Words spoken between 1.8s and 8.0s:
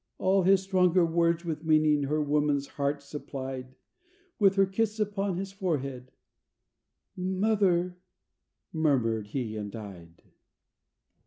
her woman's heart supplied; With her kiss upon his forehead, "Mother!"